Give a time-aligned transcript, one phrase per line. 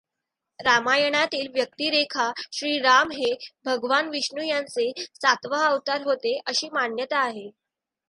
[0.59, 3.33] रामायणातील व्यक्तिरेखाश्रीराम हे
[3.65, 7.49] भगवान विष्णू यांचे सातवा अवतार होते, अशी मान्यता आहे.